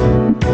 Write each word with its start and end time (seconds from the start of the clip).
It's 0.00 0.47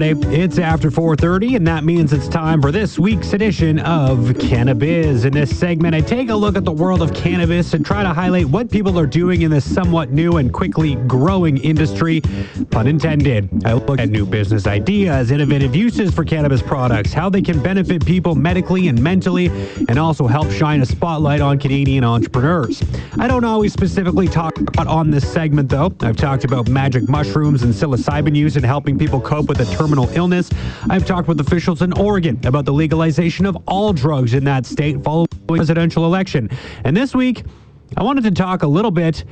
Friday. 0.00 0.42
It's 0.42 0.58
after 0.58 0.90
4:30, 0.90 1.56
and 1.56 1.66
that 1.66 1.84
means 1.84 2.14
it's 2.14 2.26
time 2.26 2.62
for 2.62 2.72
this 2.72 2.98
week's 2.98 3.34
edition 3.34 3.78
of 3.80 4.34
Cannabis. 4.38 5.24
In 5.24 5.34
this 5.34 5.54
segment, 5.54 5.94
I 5.94 6.00
take 6.00 6.30
a 6.30 6.34
look 6.34 6.56
at 6.56 6.64
the 6.64 6.72
world 6.72 7.02
of 7.02 7.12
cannabis 7.12 7.74
and 7.74 7.84
try 7.84 8.02
to 8.02 8.08
highlight 8.08 8.46
what 8.46 8.70
people 8.70 8.98
are 8.98 9.06
doing 9.06 9.42
in 9.42 9.50
this 9.50 9.70
somewhat 9.70 10.10
new 10.10 10.38
and 10.38 10.50
quickly 10.52 10.94
growing 11.06 11.58
industry. 11.58 12.22
Pun 12.70 12.86
intended. 12.86 13.50
I 13.66 13.74
look 13.74 14.00
at 14.00 14.08
new 14.08 14.24
business 14.24 14.66
ideas, 14.66 15.30
innovative 15.30 15.76
uses 15.76 16.14
for 16.14 16.24
cannabis 16.24 16.62
products, 16.62 17.12
how 17.12 17.28
they 17.28 17.42
can 17.42 17.60
benefit 17.60 18.04
people 18.06 18.34
medically 18.34 18.88
and 18.88 19.02
mentally, 19.02 19.50
and 19.88 19.98
also 19.98 20.26
help 20.26 20.50
shine 20.50 20.80
a 20.80 20.86
spotlight 20.86 21.42
on 21.42 21.58
Canadian 21.58 22.04
entrepreneurs. 22.04 22.82
I 23.18 23.28
don't 23.28 23.44
always 23.44 23.74
specifically 23.74 24.28
talk 24.28 24.58
about 24.58 24.86
on 24.86 25.10
this 25.10 25.30
segment, 25.30 25.68
though. 25.68 25.92
I've 26.00 26.16
talked 26.16 26.44
about 26.44 26.70
magic 26.70 27.06
mushrooms 27.06 27.64
and 27.64 27.74
psilocybin 27.74 28.34
use 28.34 28.56
in 28.56 28.62
helping 28.62 28.98
people 28.98 29.20
cope 29.20 29.46
with 29.46 29.60
a 29.60 29.66
terminal 29.90 30.08
illness. 30.16 30.48
I've 30.88 31.04
talked 31.04 31.26
with 31.26 31.40
officials 31.40 31.82
in 31.82 31.92
Oregon 31.94 32.38
about 32.44 32.64
the 32.64 32.72
legalization 32.72 33.44
of 33.44 33.58
all 33.66 33.92
drugs 33.92 34.34
in 34.34 34.44
that 34.44 34.64
state 34.64 35.02
following 35.02 35.26
the 35.30 35.54
presidential 35.56 36.04
election. 36.04 36.48
And 36.84 36.96
this 36.96 37.12
week, 37.12 37.42
I 37.96 38.04
wanted 38.04 38.22
to 38.22 38.30
talk 38.30 38.62
a 38.62 38.68
little 38.68 38.92
bit 38.92 39.24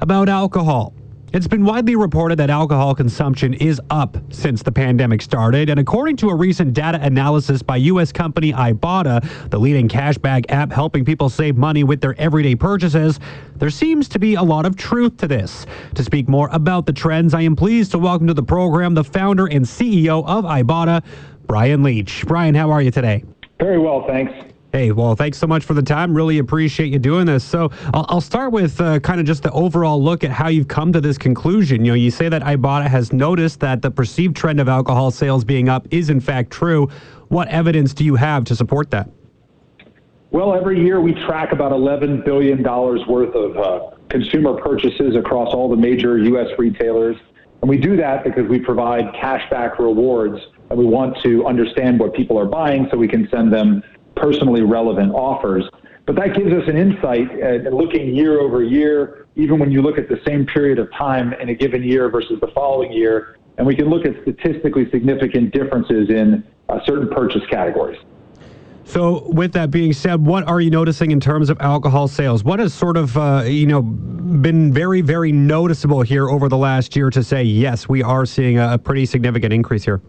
about 0.00 0.30
alcohol. 0.30 0.94
It's 1.30 1.46
been 1.46 1.62
widely 1.62 1.94
reported 1.94 2.38
that 2.38 2.48
alcohol 2.48 2.94
consumption 2.94 3.52
is 3.52 3.82
up 3.90 4.16
since 4.30 4.62
the 4.62 4.72
pandemic 4.72 5.20
started, 5.20 5.68
and 5.68 5.78
according 5.78 6.16
to 6.16 6.30
a 6.30 6.34
recent 6.34 6.72
data 6.72 6.98
analysis 7.02 7.60
by 7.62 7.76
U.S. 7.76 8.12
company 8.12 8.54
Ibotta, 8.54 9.50
the 9.50 9.58
leading 9.58 9.88
cashback 9.88 10.46
app 10.48 10.72
helping 10.72 11.04
people 11.04 11.28
save 11.28 11.58
money 11.58 11.84
with 11.84 12.00
their 12.00 12.18
everyday 12.18 12.54
purchases, 12.54 13.20
there 13.56 13.68
seems 13.68 14.08
to 14.08 14.18
be 14.18 14.36
a 14.36 14.42
lot 14.42 14.64
of 14.64 14.74
truth 14.74 15.18
to 15.18 15.28
this. 15.28 15.66
To 15.96 16.02
speak 16.02 16.30
more 16.30 16.48
about 16.50 16.86
the 16.86 16.94
trends, 16.94 17.34
I 17.34 17.42
am 17.42 17.54
pleased 17.54 17.90
to 17.90 17.98
welcome 17.98 18.26
to 18.28 18.34
the 18.34 18.42
program 18.42 18.94
the 18.94 19.04
founder 19.04 19.48
and 19.48 19.66
CEO 19.66 20.26
of 20.26 20.46
Ibotta, 20.46 21.04
Bryan 21.46 21.82
Leach. 21.82 22.24
Bryan, 22.26 22.54
how 22.54 22.70
are 22.70 22.80
you 22.80 22.90
today? 22.90 23.22
Very 23.60 23.78
well, 23.78 24.06
thanks. 24.06 24.32
Hey, 24.70 24.92
well, 24.92 25.16
thanks 25.16 25.38
so 25.38 25.46
much 25.46 25.64
for 25.64 25.72
the 25.72 25.82
time. 25.82 26.14
Really 26.14 26.38
appreciate 26.38 26.92
you 26.92 26.98
doing 26.98 27.24
this. 27.24 27.42
So, 27.42 27.70
I'll, 27.94 28.04
I'll 28.10 28.20
start 28.20 28.52
with 28.52 28.78
uh, 28.82 29.00
kind 29.00 29.18
of 29.18 29.24
just 29.24 29.42
the 29.42 29.50
overall 29.52 30.02
look 30.02 30.24
at 30.24 30.30
how 30.30 30.48
you've 30.48 30.68
come 30.68 30.92
to 30.92 31.00
this 31.00 31.16
conclusion. 31.16 31.86
You 31.86 31.92
know, 31.92 31.96
you 31.96 32.10
say 32.10 32.28
that 32.28 32.42
Ibotta 32.42 32.86
has 32.86 33.10
noticed 33.10 33.60
that 33.60 33.80
the 33.80 33.90
perceived 33.90 34.36
trend 34.36 34.60
of 34.60 34.68
alcohol 34.68 35.10
sales 35.10 35.42
being 35.42 35.70
up 35.70 35.88
is 35.90 36.10
in 36.10 36.20
fact 36.20 36.50
true. 36.50 36.90
What 37.28 37.48
evidence 37.48 37.94
do 37.94 38.04
you 38.04 38.14
have 38.16 38.44
to 38.44 38.54
support 38.54 38.90
that? 38.90 39.08
Well, 40.32 40.54
every 40.54 40.84
year 40.84 41.00
we 41.00 41.14
track 41.14 41.52
about 41.52 41.72
$11 41.72 42.22
billion 42.22 42.62
worth 42.62 43.34
of 43.34 43.56
uh, 43.56 43.96
consumer 44.10 44.60
purchases 44.60 45.16
across 45.16 45.54
all 45.54 45.70
the 45.70 45.76
major 45.76 46.18
U.S. 46.18 46.48
retailers. 46.58 47.16
And 47.62 47.70
we 47.70 47.78
do 47.78 47.96
that 47.96 48.22
because 48.22 48.46
we 48.46 48.58
provide 48.58 49.06
cashback 49.14 49.78
rewards 49.78 50.38
and 50.68 50.78
we 50.78 50.84
want 50.84 51.16
to 51.22 51.46
understand 51.46 51.98
what 51.98 52.12
people 52.12 52.38
are 52.38 52.44
buying 52.44 52.86
so 52.90 52.98
we 52.98 53.08
can 53.08 53.26
send 53.30 53.50
them 53.50 53.82
personally 54.20 54.62
relevant 54.62 55.12
offers. 55.14 55.64
But 56.06 56.16
that 56.16 56.34
gives 56.34 56.52
us 56.52 56.66
an 56.68 56.76
insight 56.76 57.30
at 57.40 57.72
looking 57.72 58.14
year 58.14 58.40
over 58.40 58.62
year, 58.62 59.26
even 59.36 59.58
when 59.58 59.70
you 59.70 59.82
look 59.82 59.98
at 59.98 60.08
the 60.08 60.20
same 60.26 60.46
period 60.46 60.78
of 60.78 60.90
time 60.92 61.34
in 61.34 61.50
a 61.50 61.54
given 61.54 61.82
year 61.82 62.08
versus 62.08 62.40
the 62.40 62.48
following 62.48 62.92
year, 62.92 63.36
and 63.58 63.66
we 63.66 63.76
can 63.76 63.90
look 63.90 64.06
at 64.06 64.14
statistically 64.22 64.90
significant 64.90 65.52
differences 65.52 66.08
in 66.08 66.44
uh, 66.68 66.78
certain 66.86 67.08
purchase 67.08 67.42
categories. 67.50 67.98
So, 68.84 69.28
with 69.28 69.52
that 69.52 69.70
being 69.70 69.92
said, 69.92 70.24
what 70.24 70.48
are 70.48 70.62
you 70.62 70.70
noticing 70.70 71.10
in 71.10 71.20
terms 71.20 71.50
of 71.50 71.60
alcohol 71.60 72.08
sales? 72.08 72.42
What 72.42 72.58
has 72.58 72.72
sort 72.72 72.96
of, 72.96 73.18
uh, 73.18 73.42
you 73.46 73.66
know, 73.66 73.82
been 73.82 74.72
very, 74.72 75.02
very 75.02 75.30
noticeable 75.30 76.00
here 76.00 76.30
over 76.30 76.48
the 76.48 76.56
last 76.56 76.96
year 76.96 77.10
to 77.10 77.22
say, 77.22 77.42
yes, 77.42 77.86
we 77.86 78.02
are 78.02 78.24
seeing 78.24 78.58
a 78.58 78.78
pretty 78.78 79.04
significant 79.04 79.52
increase 79.52 79.84
here? 79.84 80.00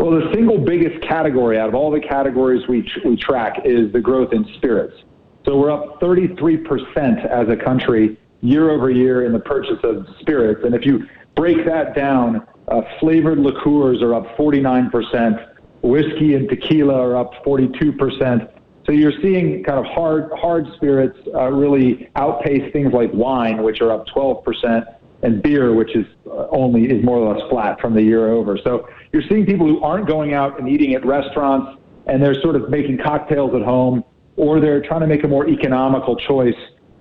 Well, 0.00 0.12
the 0.12 0.32
single 0.32 0.56
biggest 0.56 1.06
category 1.06 1.58
out 1.58 1.68
of 1.68 1.74
all 1.74 1.90
the 1.90 2.00
categories 2.00 2.66
we, 2.66 2.90
we 3.04 3.16
track 3.16 3.60
is 3.66 3.92
the 3.92 4.00
growth 4.00 4.32
in 4.32 4.46
spirits. 4.56 4.96
So 5.44 5.58
we're 5.58 5.70
up 5.70 6.00
33% 6.00 7.26
as 7.26 7.48
a 7.50 7.56
country 7.56 8.18
year 8.40 8.70
over 8.70 8.90
year 8.90 9.26
in 9.26 9.32
the 9.34 9.40
purchase 9.40 9.78
of 9.82 10.06
spirits. 10.20 10.62
And 10.64 10.74
if 10.74 10.86
you 10.86 11.06
break 11.36 11.66
that 11.66 11.94
down, 11.94 12.46
uh, 12.68 12.80
flavored 12.98 13.40
liqueurs 13.40 14.00
are 14.00 14.14
up 14.14 14.38
49%, 14.38 15.54
whiskey 15.82 16.34
and 16.34 16.48
tequila 16.48 16.94
are 16.94 17.16
up 17.16 17.32
42%. 17.44 18.50
So 18.86 18.92
you're 18.92 19.12
seeing 19.20 19.62
kind 19.64 19.78
of 19.78 19.84
hard 19.84 20.30
hard 20.32 20.66
spirits 20.76 21.18
uh, 21.34 21.50
really 21.52 22.08
outpace 22.16 22.72
things 22.72 22.94
like 22.94 23.12
wine, 23.12 23.62
which 23.62 23.82
are 23.82 23.92
up 23.92 24.06
12%, 24.06 24.96
and 25.22 25.42
beer, 25.42 25.74
which 25.74 25.94
is 25.94 26.06
uh, 26.26 26.46
only 26.50 26.86
is 26.86 27.04
more 27.04 27.18
or 27.18 27.34
less 27.34 27.50
flat 27.50 27.78
from 27.80 27.94
the 27.94 28.02
year 28.02 28.30
over. 28.30 28.58
So 28.64 28.88
you're 29.12 29.22
seeing 29.28 29.46
people 29.46 29.66
who 29.66 29.82
aren't 29.82 30.06
going 30.06 30.34
out 30.34 30.58
and 30.58 30.68
eating 30.68 30.94
at 30.94 31.04
restaurants, 31.04 31.78
and 32.06 32.22
they're 32.22 32.40
sort 32.40 32.56
of 32.56 32.70
making 32.70 32.98
cocktails 32.98 33.54
at 33.54 33.62
home, 33.62 34.04
or 34.36 34.60
they're 34.60 34.82
trying 34.82 35.00
to 35.00 35.06
make 35.06 35.24
a 35.24 35.28
more 35.28 35.48
economical 35.48 36.16
choice, 36.16 36.54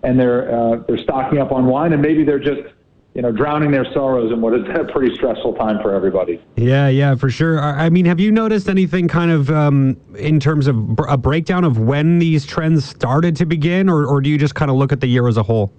and 0.03 0.19
they're 0.19 0.53
uh, 0.53 0.77
they're 0.87 0.97
stocking 0.97 1.39
up 1.39 1.51
on 1.51 1.65
wine, 1.65 1.93
and 1.93 2.01
maybe 2.01 2.23
they're 2.23 2.39
just 2.39 2.61
you 3.15 3.23
know, 3.23 3.31
drowning 3.31 3.71
their 3.71 3.91
sorrows 3.91 4.31
in 4.31 4.39
what 4.39 4.53
is 4.53 4.65
a 4.75 4.83
pretty 4.91 5.13
stressful 5.15 5.53
time 5.55 5.81
for 5.81 5.93
everybody. 5.93 6.41
Yeah, 6.55 6.87
yeah, 6.87 7.15
for 7.15 7.29
sure. 7.29 7.59
I 7.59 7.89
mean, 7.89 8.05
have 8.05 8.19
you 8.19 8.31
noticed 8.31 8.69
anything 8.69 9.07
kind 9.07 9.31
of 9.31 9.49
um, 9.49 9.97
in 10.15 10.39
terms 10.39 10.67
of 10.67 10.77
a 11.07 11.17
breakdown 11.17 11.63
of 11.63 11.79
when 11.79 12.19
these 12.19 12.45
trends 12.45 12.85
started 12.85 13.35
to 13.37 13.45
begin, 13.45 13.89
or, 13.89 14.05
or 14.05 14.21
do 14.21 14.29
you 14.29 14.37
just 14.37 14.55
kind 14.55 14.69
of 14.69 14.77
look 14.77 14.91
at 14.91 15.01
the 15.01 15.07
year 15.07 15.27
as 15.27 15.37
a 15.37 15.43
whole? 15.43 15.73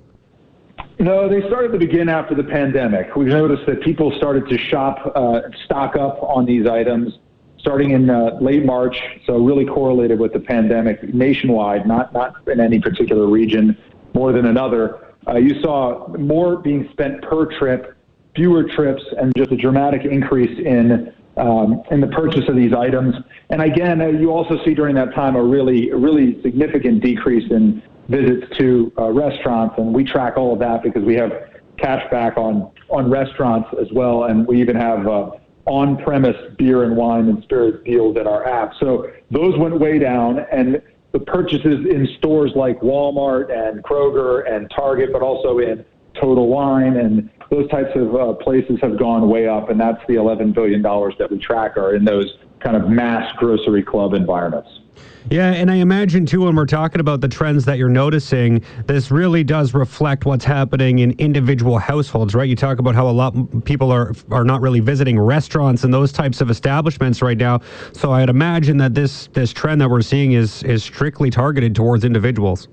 No, 1.00 1.31
they 1.31 1.41
started 1.47 1.72
to 1.72 1.78
begin 1.78 2.11
after 2.11 2.34
the 2.34 2.44
pandemic. 2.44 3.16
We've 3.16 3.28
noticed 3.28 3.65
that 3.66 3.81
people 3.81 4.12
started 4.19 4.47
to 4.49 4.59
shop, 4.59 5.12
uh, 5.15 5.41
stock 5.65 5.97
up 5.97 6.22
on 6.22 6.44
these 6.44 6.66
items 6.66 7.19
starting 7.59 7.93
in 7.93 8.11
uh, 8.11 8.37
late 8.41 8.65
March, 8.65 8.97
so 9.27 9.39
really 9.39 9.65
correlated 9.65 10.19
with 10.19 10.33
the 10.34 10.41
pandemic 10.41 11.03
nationwide, 11.15 11.87
not, 11.87 12.12
not 12.12 12.37
in 12.49 12.60
any 12.60 12.81
particular 12.81 13.27
region 13.27 13.77
more 14.15 14.33
than 14.33 14.47
another. 14.47 15.15
Uh, 15.27 15.37
you 15.37 15.60
saw 15.62 16.06
more 16.19 16.59
being 16.59 16.89
spent 16.93 17.22
per 17.22 17.47
trip, 17.59 17.97
fewer 18.34 18.65
trips, 18.65 19.03
and 19.19 19.33
just 19.37 19.53
a 19.53 19.56
dramatic 19.56 20.05
increase 20.05 20.59
in 20.59 21.15
um, 21.37 21.83
in 21.91 22.00
the 22.00 22.09
purchase 22.09 22.47
of 22.49 22.56
these 22.56 22.75
items. 22.75 23.15
And 23.49 23.62
again, 23.62 24.03
uh, 24.03 24.09
you 24.09 24.31
also 24.31 24.62
see 24.65 24.75
during 24.75 24.94
that 24.97 25.15
time 25.15 25.37
a 25.37 25.43
really, 25.43 25.91
really 25.93 26.43
significant 26.43 27.03
decrease 27.03 27.50
in 27.50 27.83
visits 28.10 28.47
to 28.59 28.93
uh, 28.98 29.10
restaurants, 29.10 29.76
and 29.78 29.94
we 29.94 30.04
track 30.04 30.37
all 30.37 30.53
of 30.53 30.59
that 30.59 30.82
because 30.82 31.04
we 31.04 31.15
have 31.15 31.32
cash 31.78 32.04
back 32.10 32.37
on 32.37 32.71
on 32.88 33.09
restaurants 33.09 33.69
as 33.81 33.87
well, 33.93 34.25
and 34.25 34.47
we 34.47 34.60
even 34.60 34.75
have 34.75 35.06
uh, 35.06 35.31
on-premise 35.66 36.37
beer 36.59 36.82
and 36.82 36.97
wine 36.97 37.28
and 37.28 37.43
spirits 37.44 37.78
deals 37.84 38.16
in 38.16 38.26
our 38.26 38.44
app. 38.47 38.72
So 38.81 39.06
those 39.31 39.56
went 39.56 39.78
way 39.78 39.98
down, 39.98 40.41
and 40.50 40.82
the 41.12 41.21
purchases 41.21 41.87
in 41.88 42.09
stores 42.19 42.53
like 42.56 42.81
Walmart 42.81 43.53
and 43.53 43.82
Kroger 43.84 44.50
and 44.53 44.71
Target, 44.71 45.10
but 45.12 45.22
also 45.22 45.59
in 45.59 45.84
Total 46.21 46.47
Wine 46.48 46.97
and 46.97 47.31
those 47.50 47.69
types 47.69 47.91
of 47.97 48.15
uh, 48.15 48.33
places 48.34 48.78
have 48.81 48.99
gone 48.99 49.28
way 49.28 49.49
up, 49.49 49.71
and 49.71 49.81
that's 49.81 50.00
the 50.06 50.15
$11 50.15 50.55
billion 50.55 50.83
that 50.83 51.28
we 51.31 51.38
track 51.38 51.77
are 51.77 51.94
in 51.94 52.05
those 52.05 52.38
kind 52.61 52.77
of 52.77 52.88
mass 52.88 53.33
grocery 53.37 53.83
club 53.83 54.15
environments. 54.15 54.81
Yeah, 55.28 55.53
and 55.53 55.71
I 55.71 55.77
imagine 55.77 56.25
too 56.25 56.44
when 56.44 56.56
we're 56.56 56.66
talking 56.66 57.00
about 57.00 57.21
the 57.21 57.28
trends 57.28 57.65
that 57.66 57.77
you're 57.78 57.89
noticing, 57.89 58.65
this 58.87 59.10
really 59.10 59.44
does 59.44 59.75
reflect 59.75 60.25
what's 60.25 60.44
happening 60.44 61.00
in 61.00 61.12
individual 61.19 61.78
households, 61.78 62.34
right? 62.34 62.49
You 62.49 62.56
talk 62.56 62.78
about 62.78 62.94
how 62.94 63.09
a 63.09 63.12
lot 63.12 63.65
people 63.65 63.93
are 63.93 64.12
are 64.31 64.44
not 64.44 64.60
really 64.62 64.81
visiting 64.81 65.19
restaurants 65.19 65.84
and 65.84 65.92
those 65.92 66.10
types 66.10 66.41
of 66.41 66.51
establishments 66.51 67.21
right 67.21 67.36
now. 67.36 67.60
So 67.92 68.13
I'd 68.13 68.30
imagine 68.30 68.78
that 68.78 68.95
this 68.95 69.28
this 69.33 69.53
trend 69.53 69.80
that 69.83 69.91
we're 69.91 70.03
seeing 70.03 70.33
is 70.33 70.63
is 70.63 70.83
strictly 70.83 71.28
targeted 71.28 71.75
towards 71.75 72.04
individuals. 72.04 72.69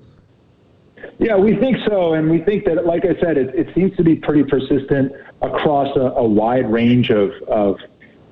Yeah, 1.18 1.36
we 1.36 1.56
think 1.56 1.78
so, 1.86 2.14
and 2.14 2.30
we 2.30 2.40
think 2.42 2.64
that, 2.66 2.86
like 2.86 3.04
I 3.04 3.18
said, 3.20 3.36
it, 3.36 3.52
it 3.54 3.74
seems 3.74 3.96
to 3.96 4.04
be 4.04 4.14
pretty 4.14 4.44
persistent 4.44 5.12
across 5.42 5.96
a, 5.96 6.00
a 6.00 6.24
wide 6.24 6.70
range 6.70 7.10
of 7.10 7.32
of 7.48 7.76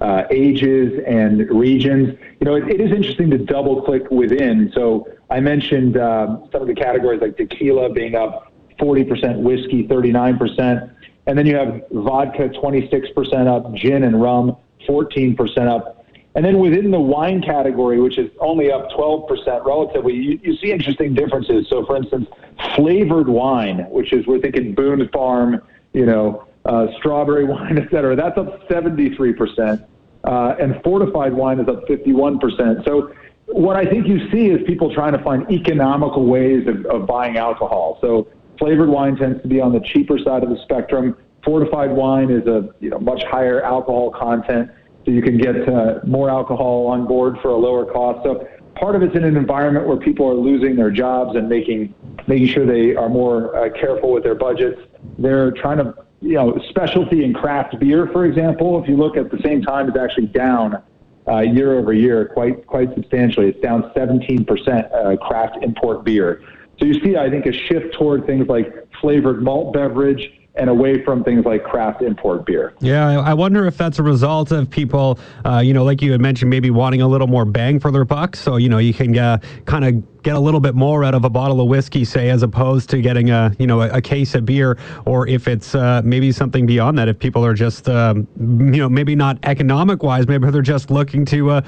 uh, 0.01 0.25
ages 0.31 1.03
and 1.07 1.49
regions. 1.51 2.17
You 2.41 2.45
know, 2.45 2.55
it, 2.55 2.69
it 2.69 2.81
is 2.81 2.93
interesting 2.93 3.31
to 3.31 3.39
double 3.39 3.83
click 3.83 4.11
within. 4.11 4.71
So 4.75 5.09
I 5.31 5.41
mentioned 5.41 5.97
um, 5.97 6.49
some 6.53 6.63
of 6.63 6.69
the 6.69 6.75
categories 6.75 7.21
like 7.21 7.37
tequila 7.37 7.91
being 7.91 8.15
up 8.15 8.53
40%, 8.79 9.39
whiskey 9.39 9.89
39%, 9.89 10.95
and 11.27 11.39
then 11.39 11.47
you 11.47 11.57
have 11.57 11.83
vodka 11.91 12.51
26% 12.51 13.47
up, 13.47 13.75
gin 13.75 14.05
and 14.05 14.21
rum 14.21 14.57
14% 14.89 15.69
up. 15.69 15.96
And 16.37 16.45
then 16.45 16.59
within 16.59 16.91
the 16.91 17.01
wine 17.01 17.41
category, 17.41 17.99
which 17.99 18.19
is 18.19 18.31
only 18.41 18.71
up 18.71 18.91
12% 18.91 19.65
relatively, 19.65 20.15
you, 20.15 20.39
you 20.43 20.55
see 20.59 20.71
interesting 20.71 21.15
differences. 21.15 21.67
So, 21.71 21.85
for 21.87 21.97
instance, 21.97 22.29
flavored 22.75 23.27
wine, 23.27 23.87
which 23.89 24.13
is 24.13 24.27
we're 24.27 24.41
thinking 24.41 24.75
Boone's 24.75 25.09
Farm, 25.15 25.63
you 25.95 26.05
know, 26.05 26.47
uh, 26.67 26.89
strawberry 26.99 27.45
wine, 27.47 27.79
et 27.79 27.91
cetera. 27.91 28.15
That's 28.15 28.37
up 28.37 28.69
73%. 28.69 29.87
Uh, 30.25 30.57
and 30.61 30.83
fortified 30.85 31.33
wine 31.33 31.59
is 31.59 31.69
up 31.69 31.87
51%. 31.89 32.85
So 32.85 33.15
what 33.47 33.77
I 33.77 33.87
think 33.87 34.07
you 34.07 34.31
see 34.31 34.49
is 34.49 34.61
people 34.67 34.93
trying 34.93 35.13
to 35.13 35.23
find 35.25 35.51
economical 35.51 36.27
ways 36.27 36.67
of, 36.67 36.85
of 36.87 37.07
buying 37.07 37.39
alcohol. 37.39 37.99
So 38.03 38.29
flavored 38.59 38.91
wine 38.91 39.17
tends 39.17 39.41
to 39.41 39.49
be 39.49 39.61
on 39.61 39.73
the 39.73 39.81
cheaper 39.81 40.19
side 40.19 40.43
of 40.43 40.51
the 40.51 40.59
spectrum. 40.65 41.17
Fortified 41.45 41.93
wine 41.93 42.31
is 42.31 42.47
a 42.47 42.75
you 42.81 42.91
know 42.91 42.99
much 42.99 43.23
higher 43.25 43.63
alcohol 43.63 44.11
content, 44.11 44.69
so 45.07 45.13
you 45.13 45.23
can 45.23 45.39
get 45.39 45.69
uh, 45.69 46.01
more 46.05 46.29
alcohol 46.29 46.89
on 46.89 47.07
board 47.07 47.39
for 47.41 47.51
a 47.51 47.57
lower 47.57 47.87
cost. 47.87 48.25
So 48.25 48.47
part 48.75 48.97
of 48.97 49.03
it's 49.03 49.15
in 49.15 49.23
an 49.23 49.37
environment 49.37 49.87
where 49.87 49.97
people 49.97 50.29
are 50.29 50.35
losing 50.35 50.75
their 50.75 50.91
jobs 50.91 51.37
and 51.37 51.49
making 51.49 51.95
making 52.27 52.49
sure 52.49 52.67
they 52.67 52.97
are 52.97 53.09
more 53.09 53.55
uh, 53.57 53.71
careful 53.71 54.13
with 54.13 54.25
their 54.25 54.35
budgets. 54.35 54.81
They're 55.17 55.53
trying 55.53 55.79
to 55.79 55.95
you 56.21 56.35
know 56.35 56.61
specialty 56.71 57.25
and 57.25 57.37
craft 57.37 57.79
beer, 57.79 58.09
for 58.09 58.25
example. 58.25 58.83
If 58.83 58.89
you 58.89 58.97
look 58.97 59.17
at 59.17 59.31
the 59.31 59.39
same 59.45 59.63
time, 59.63 59.89
it's 59.89 59.97
actually 59.97 60.27
down 60.27 60.83
uh, 61.29 61.39
year 61.39 61.79
over 61.79 61.93
year, 61.93 62.27
quite 62.27 62.67
quite 62.67 62.93
substantially. 62.95 63.49
It's 63.51 63.61
down 63.61 63.85
17% 63.95 64.93
uh, 64.93 65.17
craft 65.19 65.63
import 65.63 66.05
beer. 66.05 66.43
So 66.81 66.85
you 66.85 66.95
see, 67.01 67.17
I 67.17 67.31
think, 67.31 67.47
a 67.47 67.53
shift 67.53 67.95
toward 67.95 68.27
things 68.27 68.49
like 68.49 68.75
flavored 69.01 69.41
malt 69.41 69.73
beverage 69.73 70.33
and 70.57 70.71
away 70.71 71.05
from 71.05 71.23
things 71.23 71.45
like 71.45 71.65
craft 71.65 72.03
import 72.03 72.47
beer. 72.47 72.75
Yeah, 72.81 73.21
I 73.21 73.35
wonder 73.35 73.67
if 73.67 73.77
that's 73.77 73.99
a 73.99 74.03
result 74.03 74.53
of 74.53 74.71
people, 74.71 75.19
uh, 75.45 75.59
you 75.59 75.75
know, 75.75 75.85
like 75.85 76.01
you 76.01 76.13
had 76.13 76.21
mentioned, 76.21 76.51
maybe 76.51 76.71
wanting 76.71 77.03
a 77.03 77.09
little 77.09 77.27
more 77.27 77.45
bang 77.45 77.79
for 77.79 77.91
their 77.91 78.05
buck. 78.05 78.37
So, 78.37 78.57
you 78.57 78.69
know, 78.69 78.79
you 78.79 78.95
can 78.95 79.17
uh, 79.19 79.39
kind 79.67 79.85
of 79.85 80.23
get 80.23 80.35
a 80.35 80.41
little 80.41 80.59
bit 80.59 80.75
more 80.75 81.05
out 81.05 81.15
of 81.15 81.25
a 81.25 81.31
bottle 81.31 81.61
of 81.61 81.69
whiskey, 81.69 82.05
say, 82.05 82.31
as 82.31 82.43
opposed 82.43 82.91
to 82.91 83.01
getting 83.01 83.31
a, 83.31 83.55
you 83.59 83.67
know, 83.67 83.83
a, 83.83 83.91
a 83.91 84.01
case 84.01 84.35
of 84.35 84.45
beer, 84.45 84.77
or 85.05 85.29
if 85.29 85.47
it's 85.47 85.75
uh, 85.75 86.01
maybe 86.05 86.33
something 86.33 86.67
beyond 86.67 86.99
that. 86.99 87.07
If 87.07 87.19
people 87.19 87.45
are 87.45 87.55
just, 87.55 87.89
um, 87.89 88.27
you 88.37 88.81
know, 88.81 88.89
maybe 88.89 89.15
not 89.15 89.39
economic 89.45 90.03
wise, 90.03 90.27
maybe 90.27 90.51
they're 90.51 90.63
just 90.63 90.91
looking 90.91 91.25
to 91.27 91.51
uh, 91.51 91.61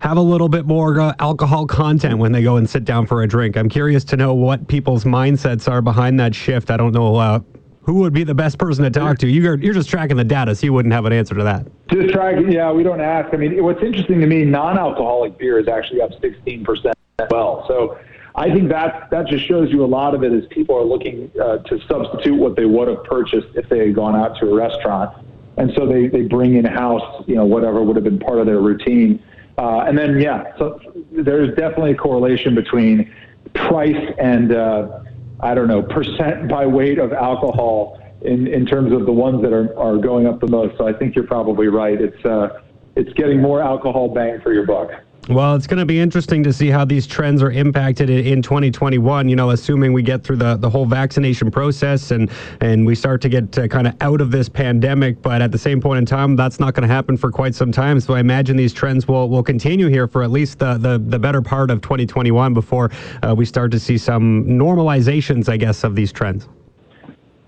have 0.00 0.16
a 0.16 0.22
little 0.22 0.48
bit 0.48 0.66
more 0.66 0.98
uh, 0.98 1.14
alcohol 1.18 1.66
content 1.66 2.18
when 2.18 2.32
they 2.32 2.42
go 2.42 2.56
and 2.56 2.68
sit 2.68 2.84
down 2.84 3.06
for 3.06 3.22
a 3.22 3.28
drink. 3.28 3.56
I'm 3.56 3.68
curious 3.68 4.02
to 4.04 4.16
know 4.16 4.34
what 4.34 4.66
people's 4.66 5.04
mindsets 5.04 5.70
are 5.70 5.82
behind 5.82 6.18
that 6.18 6.34
shift. 6.34 6.70
I 6.70 6.76
don't 6.76 6.92
know 6.92 7.14
uh, 7.16 7.40
who 7.82 7.94
would 7.94 8.12
be 8.12 8.24
the 8.24 8.34
best 8.34 8.58
person 8.58 8.84
to 8.84 8.90
talk 8.90 9.18
to? 9.18 9.28
You're, 9.28 9.58
you're 9.58 9.74
just 9.74 9.88
tracking 9.88 10.16
the 10.16 10.24
data, 10.24 10.54
so 10.54 10.66
you 10.66 10.72
wouldn't 10.72 10.92
have 10.92 11.06
an 11.06 11.12
answer 11.12 11.34
to 11.34 11.42
that. 11.44 11.66
Just 11.88 12.12
tracking, 12.12 12.52
yeah, 12.52 12.70
we 12.70 12.82
don't 12.82 13.00
ask. 13.00 13.32
I 13.32 13.36
mean, 13.36 13.62
what's 13.64 13.82
interesting 13.82 14.20
to 14.20 14.26
me, 14.26 14.44
non-alcoholic 14.44 15.38
beer 15.38 15.58
is 15.58 15.68
actually 15.68 16.02
up 16.02 16.10
16% 16.20 16.92
as 17.18 17.28
well. 17.30 17.64
So 17.68 17.98
I 18.34 18.50
think 18.50 18.68
that 18.68 19.10
that 19.10 19.26
just 19.26 19.46
shows 19.46 19.70
you 19.70 19.84
a 19.84 19.86
lot 19.86 20.14
of 20.14 20.22
it 20.22 20.32
is 20.32 20.44
people 20.50 20.76
are 20.76 20.84
looking 20.84 21.30
uh, 21.40 21.58
to 21.58 21.80
substitute 21.86 22.36
what 22.36 22.56
they 22.56 22.64
would 22.64 22.88
have 22.88 23.02
purchased 23.04 23.48
if 23.54 23.68
they 23.68 23.78
had 23.78 23.94
gone 23.94 24.14
out 24.14 24.38
to 24.38 24.50
a 24.50 24.54
restaurant, 24.54 25.26
and 25.56 25.72
so 25.76 25.86
they 25.86 26.06
they 26.06 26.22
bring 26.22 26.56
in 26.56 26.64
house, 26.64 27.24
you 27.26 27.34
know, 27.34 27.44
whatever 27.44 27.82
would 27.82 27.96
have 27.96 28.04
been 28.04 28.18
part 28.18 28.38
of 28.38 28.46
their 28.46 28.60
routine, 28.60 29.22
uh, 29.58 29.80
and 29.80 29.98
then 29.98 30.20
yeah, 30.20 30.56
so 30.58 30.80
there's 31.10 31.48
definitely 31.56 31.92
a 31.92 31.96
correlation 31.96 32.54
between 32.54 33.12
price 33.54 34.14
and 34.18 34.52
uh, 34.52 35.00
I 35.42 35.54
don't 35.54 35.68
know, 35.68 35.82
percent 35.82 36.48
by 36.48 36.66
weight 36.66 36.98
of 36.98 37.12
alcohol 37.12 37.98
in, 38.22 38.46
in 38.46 38.66
terms 38.66 38.92
of 38.92 39.06
the 39.06 39.12
ones 39.12 39.42
that 39.42 39.52
are, 39.52 39.76
are 39.78 39.96
going 39.96 40.26
up 40.26 40.40
the 40.40 40.48
most. 40.48 40.76
So 40.78 40.86
I 40.86 40.92
think 40.92 41.14
you're 41.14 41.26
probably 41.26 41.68
right. 41.68 42.00
It's, 42.00 42.24
uh, 42.24 42.60
it's 42.96 43.12
getting 43.14 43.40
more 43.40 43.62
alcohol 43.62 44.08
bang 44.08 44.40
for 44.42 44.52
your 44.52 44.66
buck. 44.66 44.90
Well, 45.30 45.54
it's 45.54 45.68
going 45.68 45.78
to 45.78 45.86
be 45.86 46.00
interesting 46.00 46.42
to 46.42 46.52
see 46.52 46.70
how 46.70 46.84
these 46.84 47.06
trends 47.06 47.40
are 47.40 47.52
impacted 47.52 48.10
in 48.10 48.42
2021. 48.42 49.28
You 49.28 49.36
know, 49.36 49.50
assuming 49.50 49.92
we 49.92 50.02
get 50.02 50.24
through 50.24 50.38
the, 50.38 50.56
the 50.56 50.68
whole 50.68 50.84
vaccination 50.84 51.52
process 51.52 52.10
and 52.10 52.28
and 52.60 52.84
we 52.84 52.96
start 52.96 53.22
to 53.22 53.28
get 53.28 53.56
uh, 53.56 53.68
kind 53.68 53.86
of 53.86 53.94
out 54.00 54.20
of 54.20 54.32
this 54.32 54.48
pandemic. 54.48 55.22
But 55.22 55.40
at 55.40 55.52
the 55.52 55.58
same 55.58 55.80
point 55.80 55.98
in 55.98 56.04
time, 56.04 56.34
that's 56.34 56.58
not 56.58 56.74
going 56.74 56.82
to 56.82 56.92
happen 56.92 57.16
for 57.16 57.30
quite 57.30 57.54
some 57.54 57.70
time. 57.70 58.00
So 58.00 58.14
I 58.14 58.18
imagine 58.18 58.56
these 58.56 58.72
trends 58.72 59.06
will, 59.06 59.28
will 59.28 59.44
continue 59.44 59.86
here 59.86 60.08
for 60.08 60.24
at 60.24 60.32
least 60.32 60.58
the, 60.58 60.78
the, 60.78 60.98
the 60.98 61.18
better 61.18 61.42
part 61.42 61.70
of 61.70 61.80
2021 61.80 62.52
before 62.52 62.90
uh, 63.22 63.32
we 63.32 63.44
start 63.44 63.70
to 63.70 63.78
see 63.78 63.98
some 63.98 64.44
normalizations, 64.46 65.48
I 65.48 65.58
guess, 65.58 65.84
of 65.84 65.94
these 65.94 66.10
trends. 66.10 66.48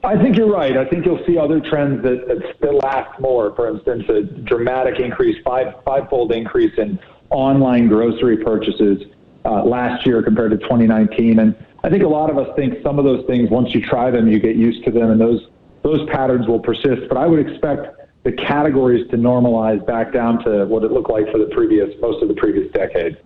I 0.05 0.17
think 0.23 0.37
you're 0.37 0.51
right. 0.51 0.77
I 0.77 0.85
think 0.85 1.05
you'll 1.05 1.25
see 1.27 1.37
other 1.37 1.61
trends 1.61 2.03
that, 2.05 2.29
that, 2.29 2.61
that 2.61 2.75
last 2.75 3.21
more. 3.21 3.55
For 3.57 3.69
instance, 3.69 4.05
a 4.09 4.23
dramatic 4.23 5.01
increase, 5.01 5.37
five 5.45 5.75
fivefold 5.85 6.31
increase 6.31 6.73
in 6.79 6.99
online 7.33 7.89
grocery 7.89 8.37
purchases 8.37 9.03
uh, 9.45 9.65
last 9.65 10.07
year 10.07 10.23
compared 10.23 10.53
to 10.53 10.59
2019. 10.59 11.39
And 11.39 11.57
I 11.83 11.91
think 11.91 12.05
a 12.05 12.09
lot 12.09 12.31
of 12.31 12.39
us 12.39 12.49
think 12.57 12.83
some 12.83 12.99
of 12.99 13.05
those 13.05 13.27
things, 13.27 13.51
once 13.51 13.75
you 13.75 13.81
try 13.81 14.11
them, 14.11 14.29
you 14.29 14.39
get 14.39 14.57
used 14.57 14.85
to 14.85 14.91
them, 14.91 15.11
and 15.11 15.21
those 15.21 15.49
those 15.83 16.09
patterns 16.11 16.47
will 16.47 16.61
persist. 16.61 17.09
But 17.09 17.17
I 17.17 17.27
would 17.27 17.45
expect 17.45 17.89
the 18.23 18.33
categories 18.33 19.09
to 19.11 19.17
normalize 19.17 19.85
back 19.85 20.13
down 20.13 20.43
to 20.45 20.65
what 20.67 20.85
it 20.85 20.93
looked 20.93 21.11
like 21.11 21.29
for 21.33 21.39
the 21.39 21.51
previous 21.53 21.91
most 22.01 22.23
of 22.23 22.29
the 22.29 22.35
previous 22.35 22.71
decade. 22.73 23.17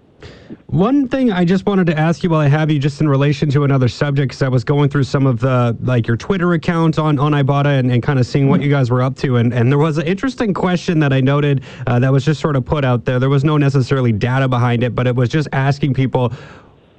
One 0.66 1.08
thing 1.08 1.30
I 1.32 1.44
just 1.44 1.66
wanted 1.66 1.86
to 1.88 1.98
ask 1.98 2.22
you 2.22 2.30
while 2.30 2.40
I 2.40 2.48
have 2.48 2.70
you, 2.70 2.78
just 2.78 3.00
in 3.00 3.08
relation 3.08 3.50
to 3.50 3.64
another 3.64 3.88
subject, 3.88 4.30
because 4.30 4.42
I 4.42 4.48
was 4.48 4.64
going 4.64 4.88
through 4.88 5.04
some 5.04 5.26
of 5.26 5.40
the 5.40 5.76
like 5.80 6.06
your 6.06 6.16
Twitter 6.16 6.52
account 6.52 6.98
on 6.98 7.18
on 7.18 7.32
Ibotta 7.32 7.78
and, 7.78 7.90
and 7.90 8.02
kind 8.02 8.18
of 8.18 8.26
seeing 8.26 8.48
what 8.48 8.62
you 8.62 8.70
guys 8.70 8.90
were 8.90 9.02
up 9.02 9.16
to, 9.16 9.36
and 9.36 9.52
and 9.54 9.70
there 9.70 9.78
was 9.78 9.98
an 9.98 10.06
interesting 10.06 10.52
question 10.52 10.98
that 11.00 11.12
I 11.12 11.20
noted 11.20 11.62
uh, 11.86 11.98
that 12.00 12.12
was 12.12 12.24
just 12.24 12.40
sort 12.40 12.56
of 12.56 12.64
put 12.64 12.84
out 12.84 13.04
there. 13.04 13.18
There 13.18 13.28
was 13.28 13.44
no 13.44 13.56
necessarily 13.56 14.12
data 14.12 14.48
behind 14.48 14.82
it, 14.82 14.94
but 14.94 15.06
it 15.06 15.14
was 15.14 15.28
just 15.28 15.48
asking 15.52 15.94
people 15.94 16.32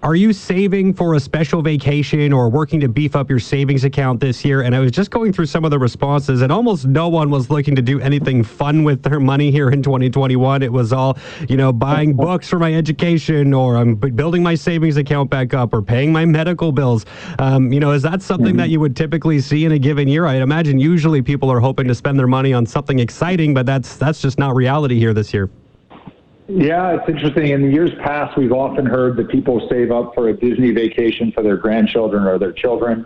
are 0.07 0.15
you 0.15 0.31
saving 0.31 0.93
for 0.93 1.15
a 1.15 1.19
special 1.19 1.61
vacation 1.61 2.31
or 2.31 2.47
working 2.47 2.79
to 2.79 2.87
beef 2.87 3.13
up 3.13 3.29
your 3.29 3.39
savings 3.39 3.83
account 3.83 4.21
this 4.21 4.45
year? 4.45 4.61
And 4.61 4.73
I 4.73 4.79
was 4.79 4.93
just 4.93 5.11
going 5.11 5.33
through 5.33 5.47
some 5.47 5.65
of 5.65 5.71
the 5.71 5.77
responses, 5.77 6.43
and 6.43 6.49
almost 6.49 6.85
no 6.85 7.09
one 7.09 7.29
was 7.29 7.49
looking 7.49 7.75
to 7.75 7.81
do 7.81 7.99
anything 7.99 8.41
fun 8.41 8.85
with 8.85 9.03
their 9.03 9.19
money 9.19 9.51
here 9.51 9.69
in 9.69 9.83
2021. 9.83 10.63
It 10.63 10.71
was 10.71 10.93
all, 10.93 11.17
you 11.49 11.57
know, 11.57 11.73
buying 11.73 12.13
books 12.15 12.47
for 12.47 12.57
my 12.57 12.73
education, 12.73 13.53
or 13.53 13.75
I'm 13.75 13.95
building 13.95 14.41
my 14.41 14.55
savings 14.55 14.95
account 14.95 15.29
back 15.29 15.53
up, 15.53 15.73
or 15.73 15.81
paying 15.81 16.13
my 16.13 16.23
medical 16.23 16.71
bills. 16.71 17.05
Um, 17.37 17.73
you 17.73 17.81
know, 17.81 17.91
is 17.91 18.03
that 18.03 18.21
something 18.21 18.51
mm-hmm. 18.51 18.59
that 18.59 18.69
you 18.69 18.79
would 18.79 18.95
typically 18.95 19.41
see 19.41 19.65
in 19.65 19.73
a 19.73 19.79
given 19.79 20.07
year? 20.07 20.25
I'd 20.25 20.41
imagine 20.41 20.79
usually 20.79 21.21
people 21.21 21.51
are 21.51 21.59
hoping 21.59 21.85
to 21.89 21.93
spend 21.93 22.17
their 22.17 22.27
money 22.27 22.53
on 22.53 22.65
something 22.65 22.99
exciting, 22.99 23.53
but 23.53 23.65
that's 23.65 23.97
that's 23.97 24.21
just 24.21 24.39
not 24.39 24.55
reality 24.55 24.99
here 24.99 25.13
this 25.13 25.33
year. 25.33 25.49
Yeah, 26.49 26.95
it's 26.95 27.09
interesting. 27.09 27.49
In 27.49 27.61
the 27.61 27.69
years 27.69 27.91
past, 28.01 28.37
we've 28.37 28.53
often 28.53 28.85
heard 28.85 29.17
that 29.17 29.27
people 29.29 29.67
save 29.69 29.91
up 29.91 30.13
for 30.15 30.29
a 30.29 30.33
Disney 30.33 30.71
vacation 30.71 31.31
for 31.33 31.43
their 31.43 31.57
grandchildren 31.57 32.23
or 32.23 32.39
their 32.39 32.53
children, 32.53 33.05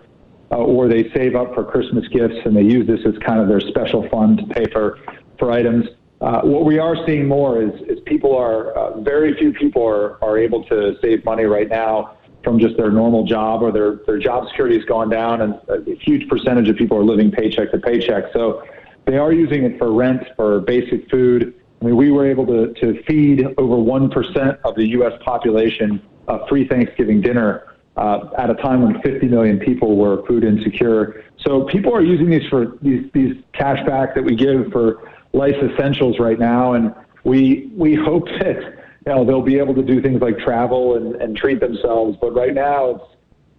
uh, 0.51 0.57
or 0.57 0.87
they 0.87 1.09
save 1.11 1.35
up 1.35 1.55
for 1.55 1.63
Christmas 1.63 2.07
gifts 2.09 2.35
and 2.45 2.55
they 2.55 2.61
use 2.61 2.85
this 2.85 2.99
as 3.05 3.17
kind 3.25 3.39
of 3.39 3.47
their 3.47 3.59
special 3.59 4.07
fund 4.09 4.37
to 4.37 4.45
pay 4.53 4.65
for, 4.71 4.99
for 5.39 5.51
items. 5.51 5.87
Uh, 6.21 6.41
what 6.41 6.65
we 6.65 6.77
are 6.77 6.95
seeing 7.07 7.27
more 7.27 7.63
is, 7.63 7.73
is 7.87 7.99
people 8.05 8.37
are, 8.37 8.73
uh, 8.73 8.99
very 9.01 9.33
few 9.33 9.51
people 9.53 9.83
are, 9.87 10.23
are 10.23 10.37
able 10.37 10.63
to 10.65 10.95
save 11.01 11.25
money 11.25 11.45
right 11.45 11.67
now 11.67 12.15
from 12.43 12.59
just 12.59 12.77
their 12.77 12.91
normal 12.91 13.25
job 13.25 13.63
or 13.63 13.71
their, 13.71 13.95
their 14.05 14.19
job 14.19 14.47
security 14.49 14.75
has 14.75 14.85
gone 14.85 15.09
down 15.09 15.41
and 15.41 15.59
a 15.69 15.95
huge 15.95 16.29
percentage 16.29 16.69
of 16.69 16.75
people 16.75 16.95
are 16.95 17.03
living 17.03 17.31
paycheck 17.31 17.71
to 17.71 17.79
paycheck. 17.79 18.25
So 18.33 18.63
they 19.05 19.17
are 19.17 19.33
using 19.33 19.63
it 19.63 19.79
for 19.79 19.91
rent, 19.91 20.27
for 20.35 20.59
basic 20.59 21.09
food, 21.09 21.55
I 21.81 21.85
mean, 21.85 21.95
we 21.95 22.11
were 22.11 22.29
able 22.29 22.45
to, 22.45 22.73
to 22.73 23.01
feed 23.03 23.43
over 23.57 23.75
1% 23.75 24.59
of 24.63 24.75
the 24.75 24.87
U.S. 24.89 25.13
population 25.25 26.01
a 26.27 26.47
free 26.47 26.67
Thanksgiving 26.67 27.21
dinner 27.21 27.75
uh, 27.97 28.29
at 28.37 28.49
a 28.49 28.55
time 28.55 28.83
when 28.83 29.01
50 29.01 29.27
million 29.27 29.59
people 29.59 29.97
were 29.97 30.25
food 30.27 30.43
insecure. 30.43 31.25
So 31.39 31.63
people 31.65 31.93
are 31.93 32.03
using 32.03 32.29
these 32.29 32.47
for 32.49 32.77
these, 32.81 33.09
these 33.13 33.35
cash 33.53 33.85
back 33.85 34.13
that 34.15 34.23
we 34.23 34.35
give 34.35 34.71
for 34.71 35.11
life 35.33 35.55
essentials 35.55 36.19
right 36.19 36.39
now. 36.39 36.73
And 36.73 36.93
we, 37.23 37.71
we 37.75 37.95
hope 37.95 38.25
that, 38.39 38.61
you 39.05 39.13
know, 39.13 39.25
they'll 39.25 39.41
be 39.41 39.57
able 39.57 39.73
to 39.75 39.83
do 39.83 40.01
things 40.01 40.21
like 40.21 40.37
travel 40.37 40.95
and, 40.95 41.15
and 41.15 41.35
treat 41.35 41.59
themselves. 41.59 42.17
But 42.21 42.33
right 42.33 42.53
now 42.53 42.89
it's, 42.91 43.03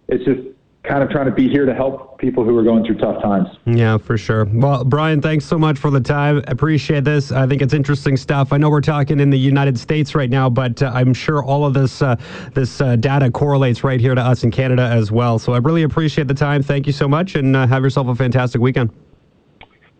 it's 0.07 0.25
just 0.25 0.47
kind 0.83 1.01
of 1.01 1.09
trying 1.09 1.25
to 1.25 1.31
be 1.31 1.47
here 1.47 1.65
to 1.65 1.73
help 1.73 2.17
people 2.19 2.43
who 2.43 2.55
are 2.57 2.63
going 2.63 2.85
through 2.85 2.97
tough 2.97 3.21
times. 3.21 3.47
Yeah, 3.65 3.97
for 3.97 4.17
sure. 4.17 4.45
Well, 4.45 4.83
Bryan, 4.83 5.21
thanks 5.21 5.45
so 5.45 5.57
much 5.57 5.77
for 5.77 5.89
the 5.89 6.01
time. 6.01 6.43
Appreciate 6.47 7.05
this. 7.05 7.31
I 7.31 7.47
think 7.47 7.61
it's 7.61 7.73
interesting 7.73 8.17
stuff. 8.17 8.51
I 8.51 8.57
know 8.57 8.69
we're 8.69 8.81
talking 8.81 9.19
in 9.21 9.29
the 9.29 9.39
United 9.39 9.79
States 9.79 10.13
right 10.13 10.29
now, 10.29 10.49
but 10.49 10.81
uh, 10.83 10.91
I'm 10.93 11.13
sure 11.13 11.43
all 11.43 11.65
of 11.65 11.73
this 11.73 12.01
uh, 12.01 12.17
this 12.53 12.81
uh, 12.81 12.97
data 12.97 13.31
correlates 13.31 13.83
right 13.83 13.99
here 13.99 14.13
to 14.13 14.21
us 14.21 14.43
in 14.43 14.51
Canada 14.51 14.83
as 14.83 15.11
well. 15.11 15.39
So 15.39 15.53
I 15.53 15.57
really 15.59 15.83
appreciate 15.83 16.27
the 16.27 16.33
time. 16.33 16.61
Thank 16.61 16.85
you 16.85 16.93
so 16.93 17.07
much, 17.07 17.35
and 17.35 17.55
uh, 17.55 17.65
have 17.65 17.81
yourself 17.83 18.07
a 18.07 18.15
fantastic 18.15 18.59
weekend. 18.59 18.91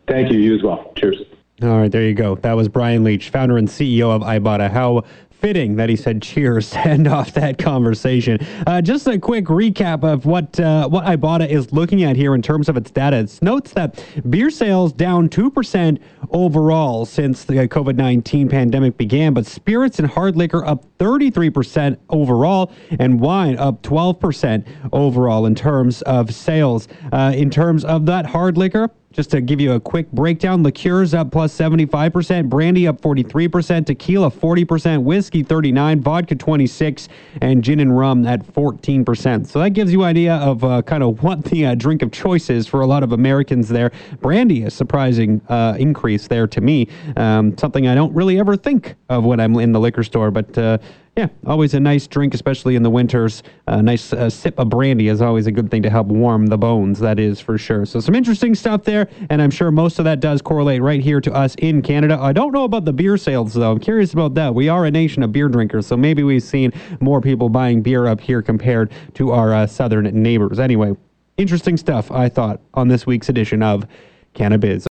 Thank 0.08 0.32
you. 0.32 0.40
You 0.40 0.56
as 0.56 0.64
well. 0.64 0.92
Cheers. 0.98 1.18
All 1.62 1.80
right, 1.80 1.92
there 1.92 2.04
you 2.04 2.14
go. 2.14 2.36
That 2.36 2.54
was 2.54 2.68
Bryan 2.68 3.06
Leach, 3.06 3.30
founder 3.30 3.58
and 3.58 3.70
CEO 3.70 4.10
of 4.10 4.22
Ibotta. 4.22 4.70
How 4.70 5.04
fitting 5.44 5.76
that 5.76 5.90
he 5.90 5.96
said 5.98 6.22
cheers 6.22 6.70
to 6.70 6.80
end 6.88 7.06
off 7.06 7.34
that 7.34 7.58
conversation. 7.58 8.40
Uh, 8.66 8.82
just 8.82 9.06
a 9.08 9.20
quick 9.20 9.46
recap 9.46 10.02
of 10.02 10.26
what 10.26 10.58
uh, 10.58 10.88
what 10.88 11.04
Ibotta 11.04 11.50
is 11.50 11.74
looking 11.74 12.04
at 12.04 12.16
here 12.16 12.34
in 12.34 12.42
terms 12.42 12.70
of 12.70 12.78
its 12.78 12.90
data. 12.90 13.18
It 13.18 13.40
notes 13.42 13.74
that 13.74 14.02
beer 14.30 14.50
sales 14.50 14.94
down 14.94 15.28
2% 15.28 16.00
overall 16.30 17.06
since 17.06 17.44
the 17.44 17.56
COVID 17.56 17.98
19 17.98 18.48
pandemic 18.48 18.98
began, 18.98 19.34
but 19.34 19.46
spirits 19.46 20.00
and 20.00 20.08
hard 20.08 20.38
liquor 20.38 20.66
up 20.66 20.86
33% 20.98 21.98
overall, 22.10 22.72
and 22.98 23.20
wine 23.20 23.58
up 23.58 23.84
12% 23.84 24.66
overall 24.94 25.46
in 25.46 25.56
terms 25.56 26.02
of 26.04 26.34
sales. 26.34 26.88
Uh, 27.12 27.34
in 27.36 27.50
terms 27.50 27.84
of 27.84 28.06
that 28.06 28.26
hard 28.26 28.58
liquor, 28.58 28.90
just 29.14 29.30
to 29.30 29.42
give 29.42 29.62
you 29.62 29.74
a 29.74 29.80
quick 29.80 30.12
breakdown, 30.12 30.64
liqueurs 30.64 31.14
up 31.14 31.32
plus 31.32 31.56
75%, 31.56 32.50
brandy 32.50 32.88
up 32.88 33.00
43%, 33.00 33.86
tequila 33.86 34.32
40%, 34.32 35.04
whiskey 35.04 35.44
39, 35.44 36.02
vodka 36.02 36.36
26, 36.36 37.08
and 37.42 37.64
gin 37.64 37.80
and 37.80 37.96
rum 37.96 38.26
at 38.26 38.46
14%. 38.46 39.48
So 39.48 39.60
that 39.60 39.70
gives 39.70 39.94
you 39.94 40.02
an 40.02 40.10
idea 40.10 40.36
of 40.36 40.64
uh, 40.64 40.82
kind 40.82 41.04
of 41.04 41.22
what 41.22 41.46
the 41.46 41.68
uh, 41.68 41.76
drink 41.76 42.02
of 42.02 42.12
choice 42.12 42.50
is 42.50 42.68
for 42.68 42.82
a 42.82 42.88
lot 42.88 43.04
of 43.04 43.12
Americans 43.12 43.70
there. 43.70 43.92
Brandy, 44.20 44.64
a 44.64 44.72
surprising 44.72 45.42
uh, 45.48 45.76
increase 45.78 46.28
there 46.28 46.48
to 46.48 46.62
me. 46.62 46.88
Um, 47.16 47.56
something 47.58 47.88
I 47.88 47.94
don't 47.94 48.14
really 48.14 48.40
ever 48.40 48.58
think 48.58 48.96
of 49.10 49.24
when 49.24 49.40
I'm 49.40 49.56
in 49.60 49.72
the 49.72 49.80
liquor 49.80 50.04
store, 50.04 50.32
but 50.32 50.58
uh, 50.58 50.80
yeah, 51.16 51.28
always 51.46 51.76
a 51.76 51.80
nice 51.80 52.08
drink, 52.08 52.34
especially 52.34 52.76
in 52.76 52.82
the 52.82 52.90
winters. 52.90 53.44
A 53.68 53.84
nice 53.84 54.14
uh, 54.14 54.32
sip 54.32 54.58
of 54.58 54.70
brandy 54.70 55.10
is 55.10 55.22
always 55.22 55.46
a 55.46 55.52
good 55.52 55.70
thing 55.70 55.84
to 55.84 55.90
help 55.90 56.08
warm 56.08 56.48
the 56.48 56.58
bones, 56.58 57.00
that 57.00 57.20
is 57.20 57.40
for 57.40 57.56
sure. 57.56 57.86
So, 57.86 58.00
some 58.00 58.16
interesting 58.16 58.56
stuff 58.56 58.84
there, 58.84 59.08
and 59.30 59.40
I'm 59.40 59.52
sure 59.52 59.70
most 59.70 60.00
of 60.00 60.06
that 60.06 60.22
does 60.22 60.42
correlate 60.42 60.82
right 60.82 61.00
here 61.00 61.22
to 61.22 61.32
us 61.32 61.54
in 61.60 61.84
Canada. 61.84 62.18
I 62.20 62.34
don't 62.34 62.52
know 62.52 62.64
about 62.64 62.86
the 62.86 62.94
beer 62.94 63.18
sales, 63.18 63.54
though. 63.54 63.74
I'm 63.74 63.80
curious 63.80 64.14
about 64.14 64.34
that. 64.36 64.56
We 64.56 64.70
are 64.70 64.86
a 64.86 64.92
nation 64.92 65.22
of 65.22 65.32
beer 65.32 65.50
drinkers, 65.50 65.86
so 65.86 65.96
maybe 65.96 66.24
we've 66.24 66.42
seen 66.42 66.74
more 67.00 67.22
people 67.22 67.48
buying 67.48 67.84
beer 67.84 68.08
up 68.08 68.20
here 68.20 68.42
compared 68.42 68.92
to 69.14 69.32
our 69.32 69.54
uh, 69.54 69.68
southern 69.68 70.06
neighbors. 70.24 70.58
Anyway, 70.58 70.96
interesting 71.38 71.78
stuff, 71.78 72.10
I 72.10 72.28
thought, 72.28 72.60
on 72.74 72.88
this 72.88 73.06
week's 73.06 73.30
edition 73.30 73.62
of 73.62 73.86
Cannabis. 74.34 74.82